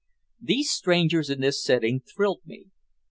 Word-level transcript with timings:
These 0.41 0.71
strangers 0.71 1.29
in 1.29 1.41
this 1.41 1.63
setting 1.63 1.99
thrilled 1.99 2.41
me. 2.43 2.69